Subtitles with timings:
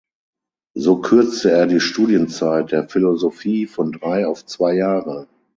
[0.75, 5.27] So kürzte er die Studienzeit der Philosophie von drei auf zwei Jahre.